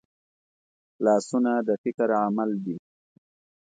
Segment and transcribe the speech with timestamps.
[1.05, 2.77] لاسونه د فکر عمل دي